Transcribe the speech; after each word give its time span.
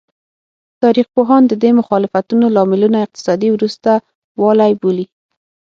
تاریخ 0.83 1.07
پوهان 1.15 1.43
د 1.47 1.53
دې 1.63 1.71
مخالفتونو 1.79 2.45
لاملونه 2.55 2.97
اقتصادي 3.05 3.49
وروسته 3.51 3.91
والی 4.43 4.71
بولي. 4.81 5.05